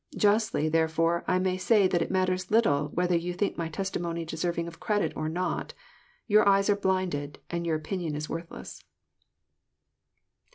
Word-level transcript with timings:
Justly, 0.17 0.67
therefore, 0.67 1.23
I 1.27 1.37
may 1.37 1.57
say 1.57 1.87
that 1.87 2.01
it 2.01 2.09
matters 2.09 2.49
little 2.49 2.87
whether 2.87 3.15
you 3.15 3.33
think 3.33 3.55
my 3.55 3.69
testimony 3.69 4.25
deserving 4.25 4.67
of 4.67 4.79
credit 4.79 5.13
or 5.15 5.29
not. 5.29 5.75
Your 6.25 6.49
eyes 6.49 6.71
are 6.71 6.75
blinded, 6.75 7.37
and 7.51 7.67
your 7.67 7.75
opinion 7.75 8.15
is 8.15 8.27
worthless." 8.27 8.83